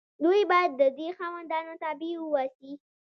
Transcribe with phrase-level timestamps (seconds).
[0.23, 2.73] دوی باید د دې خاوندانو تابع واوسي.